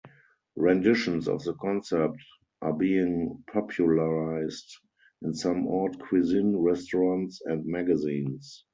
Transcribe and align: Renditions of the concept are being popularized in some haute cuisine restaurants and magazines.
Renditions 0.55 1.27
of 1.27 1.43
the 1.43 1.53
concept 1.61 2.17
are 2.63 2.73
being 2.73 3.43
popularized 3.53 4.79
in 5.21 5.31
some 5.35 5.65
haute 5.67 5.99
cuisine 5.99 6.57
restaurants 6.57 7.39
and 7.45 7.67
magazines. 7.67 8.65